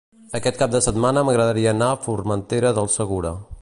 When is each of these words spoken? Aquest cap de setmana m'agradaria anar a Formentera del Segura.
Aquest 0.37 0.57
cap 0.61 0.71
de 0.75 0.81
setmana 0.85 1.25
m'agradaria 1.29 1.75
anar 1.77 1.91
a 1.97 2.01
Formentera 2.09 2.77
del 2.81 2.95
Segura. 2.99 3.41